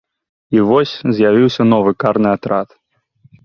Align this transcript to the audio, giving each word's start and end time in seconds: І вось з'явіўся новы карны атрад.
І 0.57 0.63
вось 0.69 0.93
з'явіўся 1.19 1.69
новы 1.71 1.91
карны 2.07 2.29
атрад. 2.41 2.69